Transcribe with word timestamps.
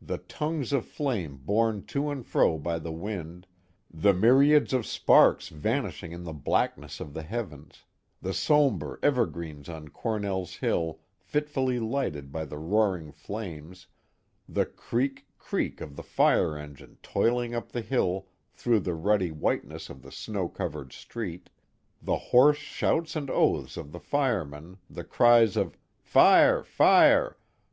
The 0.00 0.18
tongues 0.18 0.72
of 0.72 0.86
flame 0.86 1.36
borne 1.38 1.84
to 1.86 2.08
and 2.08 2.24
fro 2.24 2.56
by 2.56 2.78
the 2.78 2.92
wind, 2.92 3.48
the 3.92 4.14
myriads 4.14 4.72
of 4.72 4.86
sparks 4.86 5.48
vanishing 5.48 6.12
in 6.12 6.22
the 6.22 6.32
blackness 6.32 7.00
of 7.00 7.14
the 7.14 7.24
heavens, 7.24 7.82
the 8.22 8.32
sombre 8.32 8.96
ever 9.02 9.26
greens 9.26 9.68
on 9.68 9.88
Cornell's 9.88 10.58
Hill 10.58 11.00
fitfully 11.18 11.80
lighted 11.80 12.30
by 12.30 12.44
the 12.44 12.58
roaring 12.58 13.10
flames, 13.10 13.88
the 14.48 14.64
creak, 14.66 15.26
creak 15.36 15.80
of 15.80 15.96
the 15.96 16.04
fire 16.04 16.56
engine 16.56 16.98
toiling 17.02 17.52
up 17.52 17.72
the 17.72 17.82
hill 17.82 18.28
through 18.52 18.78
the 18.78 18.94
ruddy 18.94 19.32
whiteness 19.32 19.90
of 19.90 20.02
the 20.02 20.12
snow 20.12 20.48
covered 20.48 20.92
street, 20.92 21.50
the 22.00 22.18
hoarse 22.30 22.58
shouts 22.58 23.16
and 23.16 23.28
oaths 23.28 23.76
of 23.76 23.90
the 23.90 23.98
firemen, 23.98 24.76
the 24.88 25.02
cries 25.02 25.56
of 25.56 25.76
Fire! 25.98 26.62
fire!! 26.62 27.36